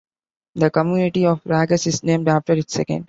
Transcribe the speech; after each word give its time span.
The 0.55 0.71
community 0.71 1.27
of 1.27 1.43
Ragas 1.43 1.85
is 1.85 2.01
named 2.01 2.27
after 2.27 2.53
its 2.53 2.73
second. 2.73 2.99